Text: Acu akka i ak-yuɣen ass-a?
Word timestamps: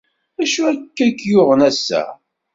Acu 0.41 0.61
akka 0.71 1.03
i 1.07 1.07
ak-yuɣen 1.11 1.61
ass-a? 1.69 2.03